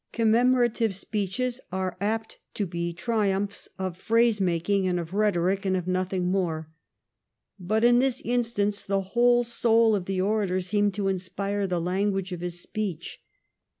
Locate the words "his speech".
12.41-13.21